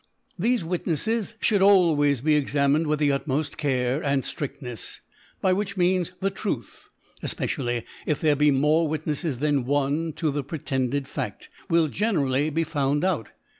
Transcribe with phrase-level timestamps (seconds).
[0.39, 4.97] Thefe Witneffes (hould always be examined with the utmoft Care and Stridlnefs,
[5.41, 6.89] by which Means the Truth
[7.21, 10.31] (efpecially if there be more Witnefles than one to.
[10.31, 13.29] the pretended Fad) will generally be found out.